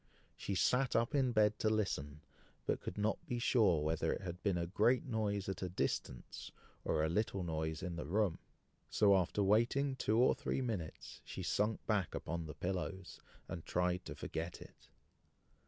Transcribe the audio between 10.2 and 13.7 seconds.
three minutes, she sunk back upon the pillows, and